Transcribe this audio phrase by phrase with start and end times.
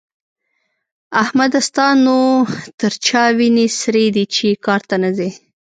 [1.21, 1.59] احمده!
[1.67, 2.17] ستا نو
[2.79, 5.29] تر چا وينې سرې دي چې کار ته نه ځې؟